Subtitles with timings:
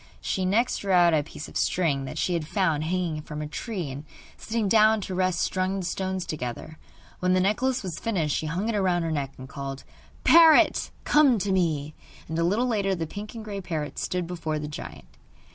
[0.19, 3.45] She next drew out a piece of string that she had found hanging from a
[3.47, 4.03] tree, and
[4.35, 6.79] sitting down to rest strung the stones together.
[7.19, 9.83] When the necklace was finished she hung it round her neck, and called:
[10.23, 11.93] 'Parrot, come to me!'
[12.27, 15.05] And a little later the pink and grey parrot stood before the giant.